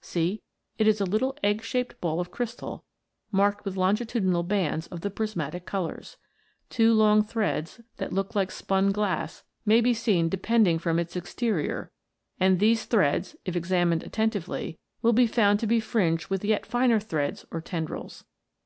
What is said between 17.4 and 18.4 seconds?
or tendrils.